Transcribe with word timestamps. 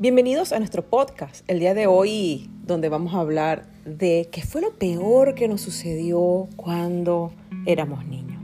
Bienvenidos 0.00 0.52
a 0.52 0.58
nuestro 0.58 0.82
podcast, 0.82 1.44
el 1.46 1.58
día 1.58 1.74
de 1.74 1.86
hoy 1.86 2.48
donde 2.66 2.88
vamos 2.88 3.12
a 3.12 3.20
hablar 3.20 3.66
de 3.84 4.30
qué 4.32 4.40
fue 4.40 4.62
lo 4.62 4.72
peor 4.72 5.34
que 5.34 5.46
nos 5.46 5.60
sucedió 5.60 6.48
cuando 6.56 7.32
éramos 7.66 8.06
niños. 8.06 8.42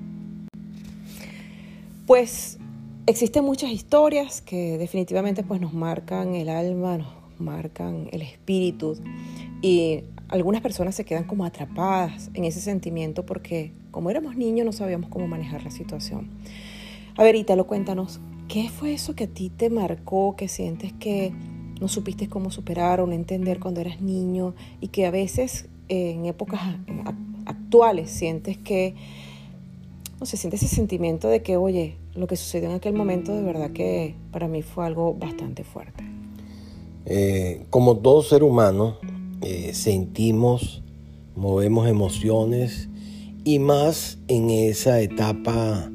Pues 2.07 2.59
existen 3.07 3.43
muchas 3.43 3.71
historias 3.71 4.43
que 4.43 4.77
definitivamente 4.77 5.45
pues 5.45 5.59
nos 5.59 5.73
marcan 5.73 6.35
el 6.35 6.51
alma, 6.51 6.99
nos 6.99 7.09
marcan 7.39 8.11
el 8.13 8.21
espíritu 8.21 8.99
y 9.63 10.03
algunas 10.29 10.61
personas 10.61 10.95
se 10.95 11.07
quedan 11.07 11.25
como 11.25 11.47
atrapadas 11.47 12.29
en 12.35 12.45
ese 12.45 12.61
sentimiento 12.61 13.25
porque 13.25 13.73
como 13.93 14.11
éramos 14.11 14.37
niños 14.37 14.67
no 14.67 14.73
sabíamos 14.73 15.09
cómo 15.09 15.27
manejar 15.27 15.65
la 15.65 15.71
situación. 15.71 16.29
A 17.17 17.23
ver, 17.23 17.35
Ítalo, 17.35 17.67
cuéntanos, 17.67 18.21
¿qué 18.49 18.69
fue 18.69 18.95
eso 18.95 19.15
que 19.15 19.25
a 19.25 19.29
ti 19.29 19.51
te 19.51 19.71
marcó, 19.71 20.37
que 20.37 20.49
sientes 20.49 20.93
que 20.93 21.33
no 21.81 21.89
supiste 21.89 22.29
cómo 22.29 22.51
superar 22.51 23.01
o 23.01 23.07
no 23.07 23.13
entender 23.13 23.61
cuando 23.61 23.81
eras 23.81 24.01
niño 24.01 24.55
y 24.81 24.89
que 24.89 25.07
a 25.07 25.11
veces 25.11 25.67
en 25.89 26.27
épocas 26.27 26.61
actuales 27.45 28.11
sientes 28.11 28.57
que, 28.57 28.95
no 30.19 30.27
sé, 30.27 30.37
sientes 30.37 30.63
ese 30.63 30.75
sentimiento 30.75 31.29
de 31.29 31.43
que, 31.43 31.57
oye, 31.57 31.97
lo 32.15 32.27
que 32.27 32.37
sucedió 32.37 32.69
en 32.71 32.77
aquel 32.77 32.95
momento 32.95 33.35
de 33.35 33.43
verdad 33.43 33.71
que 33.71 34.15
para 34.33 34.49
mí 34.49 34.63
fue 34.63 34.87
algo 34.87 35.15
bastante 35.15 35.65
fuerte? 35.65 36.05
Eh, 37.05 37.67
como 37.71 37.99
todo 37.99 38.23
ser 38.23 38.43
humano, 38.43 38.97
eh, 39.43 39.75
sentimos, 39.75 40.83
movemos 41.37 41.89
emociones 41.89 42.89
y 43.45 43.59
más 43.59 44.19
en 44.29 44.51
esa 44.51 45.01
etapa 45.01 45.91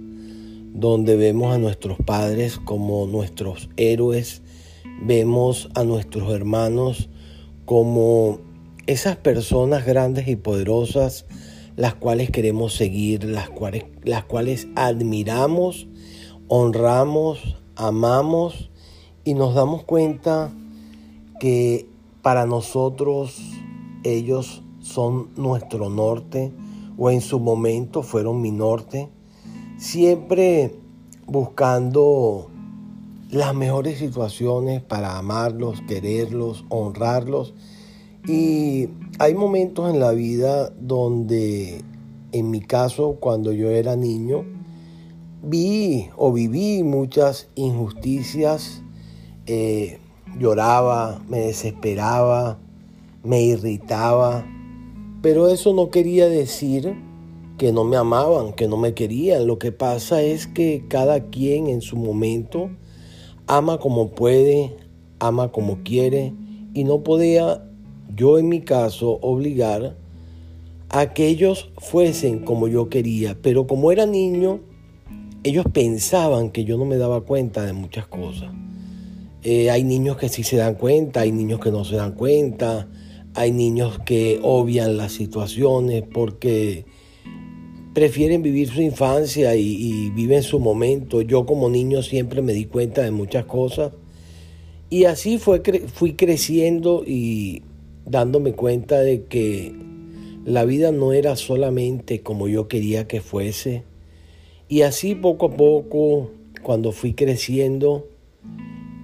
donde 0.74 1.16
vemos 1.16 1.54
a 1.54 1.58
nuestros 1.58 1.98
padres 2.00 2.58
como 2.58 3.06
nuestros 3.08 3.70
héroes, 3.78 4.42
vemos 5.02 5.70
a 5.76 5.84
nuestros 5.84 6.34
hermanos 6.34 7.10
como 7.66 8.40
esas 8.88 9.16
personas 9.18 9.86
grandes 9.86 10.28
y 10.28 10.36
poderosas, 10.36 11.26
las 11.76 11.96
cuales 11.96 12.32
queremos 12.32 12.74
seguir, 12.74 13.24
las 13.24 13.50
cuales, 13.50 13.86
las 14.04 14.24
cuales 14.24 14.68
admiramos, 14.76 15.88
honramos, 16.48 17.58
amamos 17.76 18.72
y 19.24 19.34
nos 19.34 19.54
damos 19.56 19.84
cuenta 19.84 20.52
que 21.40 21.88
para 22.22 22.46
nosotros 22.46 23.40
ellos 24.04 24.64
son 24.80 25.30
nuestro 25.36 25.90
norte 25.90 26.52
o 26.98 27.10
en 27.10 27.22
su 27.22 27.40
momento 27.40 28.04
fueron 28.04 28.42
mi 28.42 28.52
norte, 28.52 29.10
siempre 29.82 30.76
buscando 31.26 32.52
las 33.32 33.56
mejores 33.56 33.98
situaciones 33.98 34.84
para 34.84 35.18
amarlos, 35.18 35.82
quererlos, 35.88 36.66
honrarlos. 36.70 37.56
Y 38.28 38.90
hay 39.18 39.34
momentos 39.34 39.92
en 39.92 40.00
la 40.00 40.12
vida 40.12 40.70
donde, 40.80 41.82
en 42.32 42.52
mi 42.52 42.62
caso, 42.62 43.18
cuando 43.20 43.54
yo 43.54 43.72
era 43.72 43.96
niño, 43.96 44.46
vi 45.42 46.10
o 46.16 46.32
viví 46.32 46.84
muchas 46.84 47.48
injusticias, 47.56 48.84
eh, 49.48 50.00
lloraba, 50.38 51.24
me 51.28 51.40
desesperaba, 51.40 52.60
me 53.24 53.42
irritaba, 53.42 54.46
pero 55.24 55.50
eso 55.50 55.74
no 55.74 55.90
quería 55.90 56.30
decir 56.30 56.96
que 57.62 57.72
no 57.72 57.84
me 57.84 57.96
amaban, 57.96 58.54
que 58.54 58.68
no 58.68 58.76
me 58.76 58.96
querían. 58.96 59.46
Lo 59.46 59.60
que 59.60 59.72
pasa 59.72 60.24
es 60.24 60.48
que 60.48 60.86
cada 60.88 61.30
quien 61.30 61.68
en 61.68 61.82
su 61.82 61.96
momento 61.96 62.72
ama 63.46 63.78
como 63.78 64.10
puede, 64.10 64.76
ama 65.20 65.52
como 65.52 65.84
quiere 65.84 66.34
y 66.74 66.86
no 66.86 67.04
podía 67.04 67.64
yo 68.16 68.40
en 68.40 68.50
mi 68.50 68.62
caso 68.62 69.20
obligar 69.22 69.96
a 70.90 71.14
que 71.14 71.28
ellos 71.28 71.70
fuesen 71.78 72.40
como 72.40 72.68
yo 72.68 72.90
quería, 72.90 73.38
pero 73.40 73.68
como 73.68 73.92
era 73.92 74.08
niño, 74.08 74.62
ellos 75.44 75.66
pensaban 75.72 76.50
que 76.50 76.66
yo 76.66 76.80
no 76.80 76.86
me 76.86 76.98
daba 76.98 77.22
cuenta 77.22 77.64
de 77.64 77.74
muchas 77.74 78.08
cosas. 78.08 78.52
Eh, 79.44 79.70
hay 79.70 79.84
niños 79.84 80.18
que 80.18 80.30
sí 80.30 80.42
se 80.42 80.58
dan 80.58 80.74
cuenta, 80.74 81.20
hay 81.20 81.32
niños 81.32 81.60
que 81.60 81.70
no 81.70 81.86
se 81.86 81.98
dan 81.98 82.14
cuenta, 82.14 82.88
hay 83.36 83.52
niños 83.52 84.00
que 84.04 84.40
obvian 84.42 84.98
las 84.98 85.12
situaciones 85.12 86.04
porque 86.12 86.86
prefieren 87.94 88.42
vivir 88.42 88.70
su 88.70 88.82
infancia 88.82 89.56
y, 89.56 90.10
viven 90.12 90.44
su 90.44 90.60
momento. 90.60 91.22
Yo 91.22 91.46
como 91.46 91.70
niño 91.70 92.02
siempre 92.02 92.42
me 92.42 92.54
di 92.54 92.66
cuenta 92.66 93.02
de 93.02 93.12
muchas 93.12 93.46
cosas 93.46 93.92
y 94.90 95.06
así 95.06 95.38
fue, 95.38 95.62
fui 95.94 96.14
creciendo 96.14 97.04
y 97.06 97.64
dándome 98.06 98.54
cuenta 98.54 99.00
de 99.00 99.24
que 99.24 99.74
la 100.46 100.66
vida 100.66 100.92
no 100.92 101.14
era 101.14 101.36
solamente 101.36 102.22
como 102.22 102.48
yo 102.48 102.68
quería 102.68 103.08
que 103.08 103.22
fuese. 103.22 103.84
Y 104.68 104.82
así 104.82 105.16
poco 105.16 105.48
a 105.48 105.56
poco, 105.56 106.32
cuando 106.62 106.92
fui 106.92 107.14
creciendo, 107.14 108.08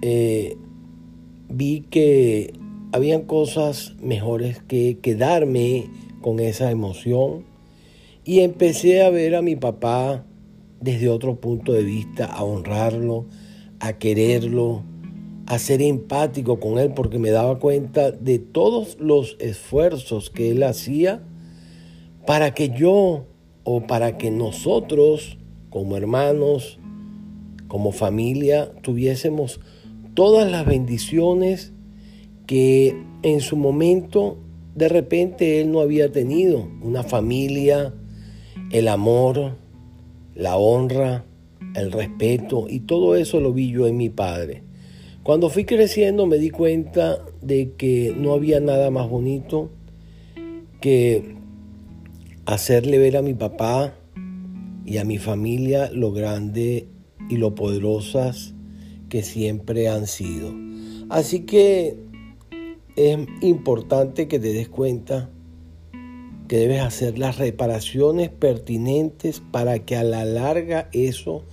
eh, 0.01 0.55
vi 1.49 1.81
que 1.89 2.53
habían 2.91 3.23
cosas 3.23 3.95
mejores 4.01 4.61
que 4.63 4.97
quedarme 5.01 5.89
con 6.21 6.39
esa 6.39 6.71
emoción 6.71 7.43
y 8.27 8.41
empecé 8.41 9.03
a 9.03 9.09
ver 9.09 9.35
a 9.35 9.41
mi 9.41 9.55
papá 9.55 10.25
desde 10.81 11.07
otro 11.07 11.39
punto 11.39 11.71
de 11.71 11.83
vista, 11.83 12.25
a 12.25 12.43
honrarlo, 12.43 13.25
a 13.79 13.93
quererlo, 13.93 14.83
a 15.45 15.57
ser 15.59 15.81
empático 15.81 16.59
con 16.59 16.77
él 16.77 16.91
porque 16.93 17.19
me 17.19 17.29
daba 17.29 17.57
cuenta 17.57 18.11
de 18.11 18.37
todos 18.37 18.97
los 18.99 19.37
esfuerzos 19.39 20.29
que 20.29 20.51
él 20.51 20.63
hacía 20.63 21.23
para 22.25 22.53
que 22.53 22.67
yo 22.67 23.27
o 23.63 23.87
para 23.87 24.17
que 24.17 24.29
nosotros 24.29 25.37
como 25.69 25.95
hermanos, 25.95 26.79
como 27.69 27.93
familia, 27.93 28.73
tuviésemos 28.81 29.61
todas 30.15 30.51
las 30.51 30.65
bendiciones 30.65 31.71
que 32.45 32.93
en 33.23 33.39
su 33.39 33.55
momento 33.55 34.37
de 34.75 34.89
repente 34.89 35.61
él 35.61 35.71
no 35.71 35.79
había 35.79 36.11
tenido. 36.11 36.67
Una 36.81 37.03
familia, 37.03 37.93
el 38.71 38.87
amor, 38.87 39.57
la 40.35 40.57
honra, 40.57 41.25
el 41.75 41.91
respeto 41.91 42.67
y 42.69 42.81
todo 42.81 43.15
eso 43.15 43.39
lo 43.39 43.53
vi 43.53 43.71
yo 43.71 43.87
en 43.87 43.97
mi 43.97 44.09
padre. 44.09 44.63
Cuando 45.23 45.49
fui 45.49 45.65
creciendo 45.65 46.25
me 46.25 46.37
di 46.37 46.49
cuenta 46.49 47.19
de 47.41 47.73
que 47.77 48.15
no 48.17 48.33
había 48.33 48.59
nada 48.59 48.91
más 48.91 49.09
bonito 49.09 49.69
que 50.79 51.35
hacerle 52.45 52.97
ver 52.97 53.17
a 53.17 53.21
mi 53.21 53.33
papá 53.33 53.93
y 54.85 54.97
a 54.97 55.03
mi 55.03 55.17
familia 55.17 55.89
lo 55.91 56.13
grande 56.13 56.87
y 57.29 57.37
lo 57.37 57.55
poderosas 57.55 58.53
que 59.09 59.21
siempre 59.21 59.89
han 59.89 60.07
sido. 60.07 60.53
Así 61.09 61.41
que 61.41 61.97
es 62.95 63.17
importante 63.41 64.27
que 64.27 64.39
te 64.39 64.53
des 64.53 64.69
cuenta 64.69 65.29
que 66.47 66.57
debes 66.57 66.81
hacer 66.81 67.19
las 67.19 67.37
reparaciones 67.37 68.29
pertinentes 68.29 69.41
para 69.51 69.79
que 69.79 69.95
a 69.95 70.03
la 70.03 70.25
larga 70.25 70.89
eso 70.91 71.43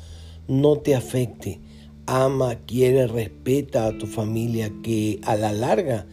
no 0.49 0.79
te 0.79 0.95
afecte. 0.95 1.61
Ama, 2.07 2.57
quiere, 2.67 3.07
respeta 3.07 3.87
a 3.87 3.97
tu 3.97 4.07
familia, 4.07 4.71
que 4.83 5.21
a 5.25 5.37
la 5.37 5.53
larga 5.53 6.07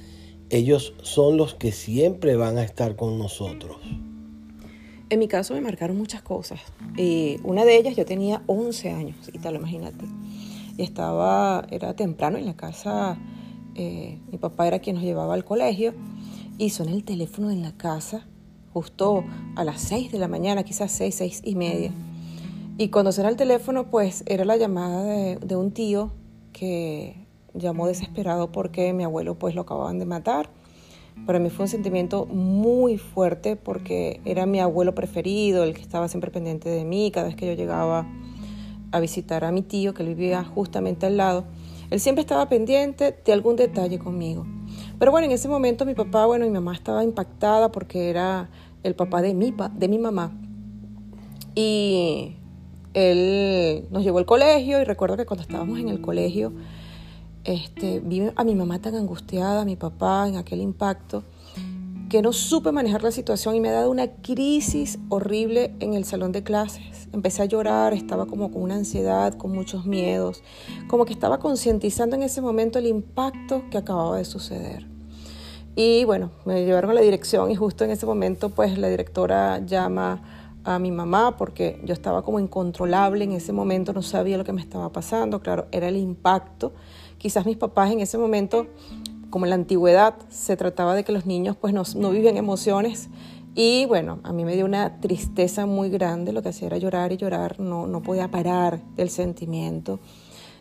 ellos 0.49 0.93
son 1.01 1.37
los 1.37 1.53
que 1.53 1.71
siempre 1.71 2.35
van 2.35 2.57
a 2.57 2.63
estar 2.63 2.95
con 2.95 3.17
nosotros. 3.17 3.77
En 5.09 5.19
mi 5.19 5.27
caso 5.27 5.53
me 5.53 5.61
marcaron 5.61 5.97
muchas 5.97 6.21
cosas. 6.21 6.59
y 6.97 7.37
una 7.43 7.65
de 7.65 7.77
ellas 7.77 7.95
yo 7.95 8.05
tenía 8.05 8.43
11 8.47 8.89
años, 8.89 9.29
y 9.33 9.39
tal, 9.39 9.55
imagínate 9.55 10.05
estaba, 10.77 11.65
era 11.69 11.95
temprano 11.95 12.37
en 12.37 12.45
la 12.45 12.55
casa, 12.55 13.17
eh, 13.75 14.19
mi 14.31 14.37
papá 14.37 14.67
era 14.67 14.79
quien 14.79 14.95
nos 14.95 15.05
llevaba 15.05 15.33
al 15.33 15.45
colegio 15.45 15.93
y 16.57 16.71
sonó 16.71 16.91
el 16.91 17.03
teléfono 17.03 17.51
en 17.51 17.61
la 17.61 17.71
casa 17.77 18.25
justo 18.73 19.23
a 19.55 19.63
las 19.63 19.81
6 19.81 20.11
de 20.11 20.19
la 20.19 20.27
mañana, 20.27 20.63
quizás 20.63 20.91
6, 20.91 21.15
6 21.15 21.41
y 21.45 21.55
media. 21.55 21.91
Y 22.77 22.89
cuando 22.89 23.11
sonó 23.11 23.29
el 23.29 23.35
teléfono, 23.35 23.89
pues 23.89 24.23
era 24.25 24.45
la 24.45 24.57
llamada 24.57 25.03
de, 25.03 25.35
de, 25.37 25.55
un 25.55 25.71
tío 25.71 26.11
que 26.53 27.15
llamó 27.53 27.87
desesperado 27.87 28.51
porque 28.51 28.93
mi 28.93 29.03
abuelo 29.03 29.35
pues 29.35 29.55
lo 29.55 29.61
acababan 29.61 29.99
de 29.99 30.05
matar. 30.05 30.49
Para 31.25 31.39
mí 31.39 31.49
fue 31.49 31.65
un 31.65 31.69
sentimiento 31.69 32.25
muy 32.25 32.97
fuerte 32.97 33.55
porque 33.55 34.21
era 34.25 34.45
mi 34.45 34.59
abuelo 34.59 34.95
preferido, 34.95 35.63
el 35.63 35.73
que 35.73 35.81
estaba 35.81 36.07
siempre 36.07 36.31
pendiente 36.31 36.69
de 36.69 36.85
mí 36.85 37.11
cada 37.11 37.27
vez 37.27 37.35
que 37.35 37.45
yo 37.47 37.53
llegaba 37.53 38.07
a 38.91 38.99
visitar 38.99 39.43
a 39.43 39.51
mi 39.51 39.61
tío 39.61 39.93
que 39.93 40.03
vivía 40.03 40.43
justamente 40.43 41.05
al 41.05 41.17
lado, 41.17 41.45
él 41.89 41.99
siempre 41.99 42.21
estaba 42.21 42.47
pendiente 42.49 43.15
de 43.23 43.33
algún 43.33 43.55
detalle 43.55 43.99
conmigo. 43.99 44.45
Pero 45.01 45.11
bueno, 45.11 45.25
en 45.25 45.31
ese 45.31 45.47
momento 45.47 45.83
mi 45.83 45.95
papá, 45.95 46.27
bueno, 46.27 46.45
mi 46.45 46.51
mamá 46.51 46.75
estaba 46.75 47.03
impactada 47.03 47.71
porque 47.71 48.11
era 48.11 48.51
el 48.83 48.93
papá 48.93 49.23
de 49.23 49.33
mi, 49.33 49.51
de 49.73 49.87
mi 49.87 49.97
mamá. 49.97 50.31
Y 51.55 52.35
él 52.93 53.87
nos 53.89 54.03
llevó 54.03 54.19
al 54.19 54.27
colegio 54.27 54.79
y 54.79 54.83
recuerdo 54.83 55.17
que 55.17 55.25
cuando 55.25 55.41
estábamos 55.41 55.79
en 55.79 55.89
el 55.89 56.01
colegio, 56.01 56.53
este, 57.45 57.99
vi 57.99 58.29
a 58.35 58.43
mi 58.43 58.53
mamá 58.53 58.77
tan 58.77 58.93
angustiada, 58.93 59.63
a 59.63 59.65
mi 59.65 59.75
papá 59.75 60.27
en 60.27 60.35
aquel 60.35 60.61
impacto, 60.61 61.23
que 62.11 62.21
no 62.21 62.33
supe 62.33 62.73
manejar 62.73 63.03
la 63.03 63.11
situación 63.11 63.55
y 63.55 63.61
me 63.61 63.69
ha 63.69 63.71
dado 63.71 63.89
una 63.89 64.09
crisis 64.09 64.99
horrible 65.07 65.73
en 65.79 65.93
el 65.93 66.03
salón 66.03 66.33
de 66.33 66.43
clases. 66.43 67.07
Empecé 67.13 67.41
a 67.41 67.45
llorar, 67.45 67.93
estaba 67.93 68.25
como 68.25 68.51
con 68.51 68.63
una 68.63 68.75
ansiedad, 68.75 69.33
con 69.35 69.53
muchos 69.53 69.85
miedos, 69.85 70.43
como 70.89 71.05
que 71.05 71.13
estaba 71.13 71.39
concientizando 71.39 72.17
en 72.17 72.23
ese 72.23 72.41
momento 72.41 72.79
el 72.79 72.87
impacto 72.87 73.63
que 73.71 73.77
acababa 73.77 74.17
de 74.17 74.25
suceder. 74.25 74.85
Y 75.77 76.03
bueno, 76.03 76.31
me 76.43 76.65
llevaron 76.65 76.91
a 76.91 76.95
la 76.95 76.99
dirección 76.99 77.49
y 77.49 77.55
justo 77.55 77.85
en 77.85 77.91
ese 77.91 78.05
momento 78.05 78.49
pues 78.49 78.77
la 78.77 78.89
directora 78.89 79.65
llama 79.65 80.21
a 80.65 80.79
mi 80.79 80.91
mamá 80.91 81.37
porque 81.37 81.79
yo 81.85 81.93
estaba 81.93 82.23
como 82.23 82.41
incontrolable 82.41 83.23
en 83.23 83.31
ese 83.31 83.53
momento, 83.53 83.93
no 83.93 84.01
sabía 84.01 84.37
lo 84.37 84.43
que 84.43 84.51
me 84.51 84.59
estaba 84.59 84.91
pasando, 84.91 85.39
claro, 85.39 85.67
era 85.71 85.87
el 85.87 85.95
impacto. 85.95 86.73
Quizás 87.17 87.45
mis 87.45 87.55
papás 87.55 87.89
en 87.89 88.01
ese 88.01 88.17
momento 88.17 88.67
como 89.31 89.45
en 89.45 89.49
la 89.49 89.55
antigüedad 89.55 90.13
se 90.29 90.55
trataba 90.55 90.93
de 90.93 91.03
que 91.03 91.11
los 91.11 91.25
niños 91.25 91.55
pues 91.59 91.73
no, 91.73 91.81
no 91.95 92.11
viven 92.11 92.37
emociones. 92.37 93.09
Y 93.55 93.85
bueno, 93.87 94.19
a 94.23 94.31
mí 94.31 94.45
me 94.45 94.55
dio 94.55 94.65
una 94.65 95.01
tristeza 95.01 95.65
muy 95.65 95.89
grande, 95.89 96.31
lo 96.31 96.43
que 96.43 96.49
hacía 96.49 96.67
era 96.67 96.77
llorar 96.77 97.11
y 97.11 97.17
llorar, 97.17 97.59
no, 97.59 97.87
no 97.87 98.01
podía 98.01 98.29
parar 98.29 98.81
del 98.95 99.09
sentimiento 99.09 99.99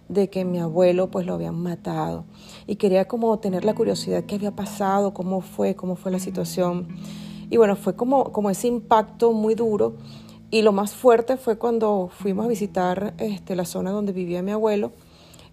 de 0.09 0.29
que 0.29 0.45
mi 0.45 0.59
abuelo 0.59 1.11
pues 1.11 1.27
lo 1.27 1.35
habían 1.35 1.55
matado. 1.55 2.25
Y 2.67 2.77
quería 2.77 3.07
como 3.07 3.39
tener 3.39 3.65
la 3.65 3.75
curiosidad 3.75 4.25
qué 4.25 4.37
había 4.37 4.51
pasado, 4.51 5.15
cómo 5.15 5.41
fue, 5.41 5.77
cómo 5.77 5.95
fue 5.95 6.11
la 6.11 6.19
situación. 6.19 6.89
Y 7.49 7.57
bueno, 7.57 7.77
fue 7.77 7.95
como, 7.95 8.33
como 8.33 8.51
ese 8.51 8.67
impacto 8.67 9.33
muy 9.33 9.55
duro. 9.55 9.95
Y 10.51 10.63
lo 10.63 10.73
más 10.73 10.93
fuerte 10.95 11.37
fue 11.37 11.59
cuando 11.59 12.11
fuimos 12.13 12.45
a 12.45 12.49
visitar 12.49 13.15
este, 13.19 13.55
la 13.55 13.65
zona 13.65 13.93
donde 13.93 14.13
vivía 14.13 14.43
mi 14.43 14.51
abuelo 14.51 14.91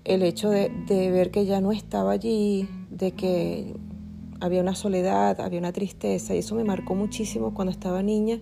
el 0.07 0.24
hecho 0.24 0.50
de, 0.50 0.71
ver 0.88 1.31
que 1.31 1.45
ya 1.45 1.59
no 1.59 1.71
estaba 1.74 2.12
allí, 2.12 2.68
de 2.89 3.12
que 3.12 3.75
había 4.39 4.62
una 4.62 4.74
soledad, 4.74 5.42
había 5.42 5.59
una 5.59 5.74
tristeza, 5.74 6.33
y 6.33 6.39
eso 6.39 6.56
me 6.56 6.63
marcó 6.63 6.95
muchísimo 6.95 7.54
cuando 7.54 7.71
estaba 7.71 8.01
niña, 8.01 8.39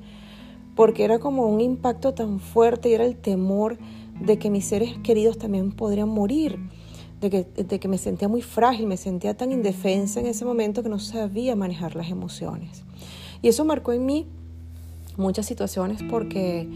porque 0.75 1.03
era 1.03 1.17
como 1.17 1.47
un 1.47 1.61
impacto 1.61 2.13
tan 2.13 2.39
fuerte 2.39 2.89
y 2.89 2.93
era 2.93 3.05
el 3.05 3.15
temor 3.15 3.79
de 4.19 4.37
que 4.37 4.51
mis 4.51 4.65
seres 4.65 4.95
queridos 4.99 5.39
también 5.39 5.71
podrían 5.71 6.09
morir, 6.09 6.59
de 7.19 7.29
que, 7.31 7.43
de 7.43 7.79
que 7.79 7.87
me 7.87 7.97
sentía 7.97 8.27
muy 8.27 8.43
frágil, 8.43 8.85
me 8.85 8.97
sentía 8.97 9.35
tan 9.35 9.51
indefensa 9.51 10.19
en 10.19 10.27
ese 10.27 10.45
momento 10.45 10.83
que 10.83 10.89
no 10.89 10.99
sabía 10.99 11.55
manejar 11.55 11.95
las 11.95 12.11
emociones. 12.11 12.83
Y 13.41 13.47
eso 13.47 13.65
marcó 13.65 13.91
en 13.91 14.05
mí 14.05 14.27
muchas 15.17 15.47
situaciones 15.47 16.03
porque 16.03 16.67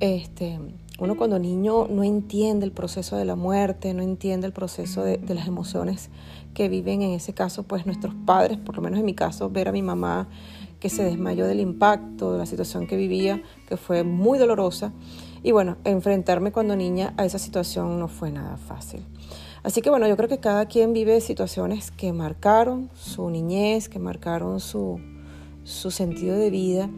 este, 0.00 0.58
uno 1.02 1.16
cuando 1.16 1.40
niño 1.40 1.88
no 1.88 2.04
entiende 2.04 2.64
el 2.64 2.70
proceso 2.70 3.16
de 3.16 3.24
la 3.24 3.34
muerte, 3.34 3.92
no 3.92 4.04
entiende 4.04 4.46
el 4.46 4.52
proceso 4.52 5.02
de, 5.02 5.18
las 5.34 5.48
emociones 5.48 6.10
que 6.54 6.68
viven 6.68 7.02
en 7.02 7.10
ese 7.10 7.34
caso, 7.34 7.64
pues 7.64 7.86
nuestros 7.86 8.14
padres, 8.24 8.56
por 8.58 8.76
lo 8.76 8.82
menos 8.82 9.00
en 9.00 9.04
mi 9.04 9.14
caso, 9.14 9.50
ver 9.50 9.66
a 9.66 9.72
mi 9.72 9.82
mamá 9.82 10.28
que 10.78 10.90
se 10.90 11.02
desmayó 11.02 11.48
del 11.48 11.58
impacto, 11.58 12.30
de 12.30 12.38
la 12.38 12.46
situación 12.46 12.86
que 12.86 12.94
vivía, 12.94 13.42
que 13.66 13.76
fue 13.76 14.04
muy 14.04 14.38
dolorosa. 14.38 14.92
Y 15.42 15.50
bueno, 15.50 15.76
enfrentarme 15.82 16.52
cuando 16.52 16.76
niña 16.76 17.14
a 17.16 17.24
esa 17.24 17.40
situación 17.40 17.98
no 17.98 18.06
fue 18.06 18.30
nada 18.30 18.56
fácil. 18.56 19.02
Así 19.64 19.82
que 19.82 19.90
bueno, 19.90 20.06
yo 20.06 20.16
creo 20.16 20.28
que 20.28 20.38
cada 20.38 20.66
quien 20.66 20.92
vive 20.92 21.20
situaciones 21.20 21.90
que 21.90 22.12
marcaron 22.12 22.90
su 22.94 23.28
niñez, 23.28 23.88
que 23.88 23.98
marcaron 23.98 24.60
su, 24.60 25.00
su 25.64 25.90
sentido 25.90 26.36
de 26.36 26.50
vida 26.50 26.88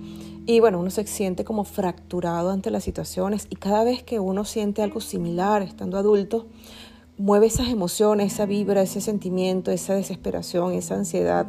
y 0.46 0.60
bueno, 0.60 0.78
uno 0.78 0.90
se 0.90 1.06
siente 1.06 1.44
como 1.44 1.64
fracturado 1.64 2.50
ante 2.50 2.70
las 2.70 2.84
situaciones 2.84 3.46
y 3.48 3.56
cada 3.56 3.82
vez 3.82 4.02
que 4.02 4.20
uno 4.20 4.44
siente 4.44 4.82
algo 4.82 5.00
similar 5.00 5.62
estando 5.62 5.96
adulto, 5.96 6.46
mueve 7.16 7.46
esas 7.46 7.68
emociones, 7.68 8.34
esa 8.34 8.44
vibra, 8.44 8.82
ese 8.82 9.00
sentimiento, 9.00 9.70
esa 9.70 9.94
desesperación, 9.94 10.72
esa 10.72 10.96
ansiedad 10.96 11.46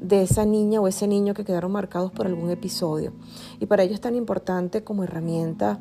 de 0.00 0.22
esa 0.22 0.44
niña 0.44 0.80
o 0.80 0.88
ese 0.88 1.06
niño 1.06 1.32
que 1.32 1.44
quedaron 1.44 1.70
marcados 1.70 2.10
por 2.10 2.26
algún 2.26 2.50
episodio. 2.50 3.12
Y 3.60 3.66
para 3.66 3.84
ello 3.84 3.94
es 3.94 4.00
tan 4.00 4.16
importante 4.16 4.82
como 4.82 5.04
herramienta, 5.04 5.78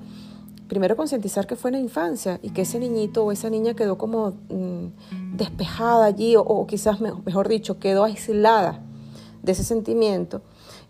primero 0.67 0.95
concientizar 0.95 1.47
que 1.47 1.55
fue 1.55 1.71
en 1.71 1.77
la 1.77 1.81
infancia 1.81 2.39
y 2.43 2.51
que 2.51 2.61
ese 2.61 2.77
niñito 2.77 3.25
o 3.25 3.31
esa 3.31 3.49
niña 3.49 3.73
quedó 3.73 3.97
como 3.97 4.33
mm, 4.49 5.37
despejada 5.37 6.05
allí 6.05 6.35
o, 6.37 6.67
quizás, 6.67 7.01
mejor 7.01 7.47
dicho, 7.47 7.79
quedó 7.79 8.03
aislada 8.03 8.83
de 9.41 9.51
ese 9.53 9.63
sentimiento 9.63 10.43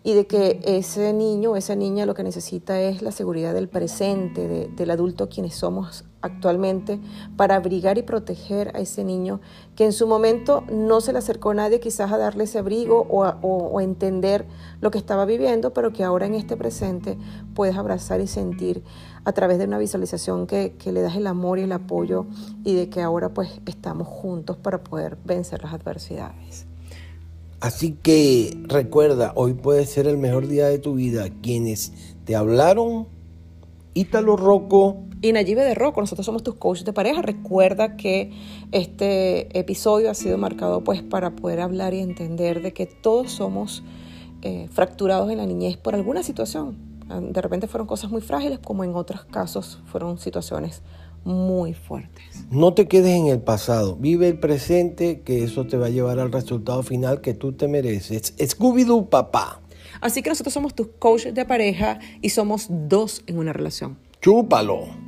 y 0.06 0.12
de 0.12 0.26
que 0.26 0.60
ese 0.64 1.14
niño 1.14 1.52
o 1.52 1.56
esa 1.56 1.74
niña 1.74 2.04
lo 2.04 2.12
que 2.12 2.22
necesita 2.22 2.78
es 2.78 3.00
la 3.00 3.10
seguridad 3.10 3.54
del 3.54 3.68
presente, 3.68 4.68
del 4.68 4.90
adulto 4.90 5.30
quienes 5.30 5.54
somos 5.54 6.04
actualmente, 6.20 7.00
para 7.38 7.56
abrigar 7.56 7.96
y 7.96 8.02
proteger 8.02 8.76
a 8.76 8.80
ese 8.80 9.02
niño 9.02 9.40
que 9.76 9.86
en 9.86 9.94
su 9.94 10.06
momento 10.06 10.62
no 10.70 11.00
se 11.00 11.12
le 11.14 11.18
acercó 11.20 11.50
a 11.50 11.54
nadie 11.54 11.80
quizás 11.80 12.12
a 12.12 12.18
darle 12.18 12.44
ese 12.44 12.58
abrigo 12.58 13.06
o 13.10 13.24
a, 13.24 13.82
entender 13.82 14.44
lo 14.82 14.90
que 14.90 14.98
estaba 14.98 15.24
viviendo, 15.24 15.72
pero 15.72 15.94
que 15.94 16.04
ahora 16.04 16.26
en 16.26 16.34
este 16.34 16.58
presente 16.58 17.16
puedes 17.54 17.76
abrazar 17.76 18.20
y 18.20 18.26
sentir 18.26 18.82
a 19.24 19.32
través 19.32 19.58
de 19.58 19.64
una 19.64 19.78
visualización 19.78 20.46
que, 20.46 20.76
que 20.76 20.92
le 20.92 21.00
das 21.00 21.16
el 21.16 21.26
amor 21.26 21.58
y 21.58 21.62
el 21.62 21.72
apoyo 21.72 22.26
y 22.62 22.74
de 22.74 22.90
que 22.90 23.00
ahora 23.00 23.30
pues 23.30 23.58
estamos 23.64 24.06
juntos 24.06 24.58
para 24.58 24.84
poder 24.84 25.16
vencer 25.24 25.62
las 25.62 25.72
adversidades. 25.72 26.66
Así 27.64 27.92
que 27.92 28.54
recuerda, 28.64 29.32
hoy 29.36 29.54
puede 29.54 29.86
ser 29.86 30.06
el 30.06 30.18
mejor 30.18 30.48
día 30.48 30.66
de 30.66 30.78
tu 30.78 30.96
vida. 30.96 31.30
Quienes 31.40 31.94
te 32.26 32.36
hablaron, 32.36 33.08
Ítalo 33.94 34.36
Rocco. 34.36 34.98
Y 35.22 35.32
Nayibe 35.32 35.62
de 35.64 35.74
Rocco, 35.74 36.02
nosotros 36.02 36.26
somos 36.26 36.42
tus 36.42 36.56
coaches 36.56 36.84
de 36.84 36.92
pareja. 36.92 37.22
Recuerda 37.22 37.96
que 37.96 38.32
este 38.70 39.58
episodio 39.58 40.10
ha 40.10 40.14
sido 40.14 40.36
marcado 40.36 40.84
pues 40.84 41.00
para 41.00 41.36
poder 41.36 41.62
hablar 41.62 41.94
y 41.94 42.00
entender 42.00 42.60
de 42.60 42.74
que 42.74 42.84
todos 42.84 43.32
somos 43.32 43.82
eh, 44.42 44.68
fracturados 44.70 45.30
en 45.30 45.38
la 45.38 45.46
niñez 45.46 45.78
por 45.78 45.94
alguna 45.94 46.22
situación. 46.22 46.76
De 47.32 47.40
repente 47.40 47.66
fueron 47.66 47.86
cosas 47.86 48.10
muy 48.10 48.20
frágiles, 48.20 48.58
como 48.58 48.84
en 48.84 48.94
otros 48.94 49.24
casos 49.24 49.80
fueron 49.86 50.18
situaciones 50.18 50.82
muy 51.24 51.74
fuertes. 51.74 52.24
No 52.50 52.74
te 52.74 52.86
quedes 52.86 53.16
en 53.16 53.26
el 53.26 53.40
pasado, 53.40 53.96
vive 53.96 54.28
el 54.28 54.38
presente, 54.38 55.20
que 55.22 55.44
eso 55.44 55.66
te 55.66 55.76
va 55.76 55.86
a 55.86 55.90
llevar 55.90 56.18
al 56.18 56.32
resultado 56.32 56.82
final 56.82 57.20
que 57.20 57.34
tú 57.34 57.52
te 57.52 57.68
mereces. 57.68 58.36
Scooby-Doo, 58.36 59.08
papá. 59.08 59.60
Así 60.00 60.22
que 60.22 60.30
nosotros 60.30 60.52
somos 60.52 60.74
tus 60.74 60.88
coaches 60.98 61.34
de 61.34 61.44
pareja 61.44 61.98
y 62.20 62.30
somos 62.30 62.66
dos 62.68 63.22
en 63.26 63.38
una 63.38 63.52
relación. 63.52 63.96
Chúpalo. 64.20 65.03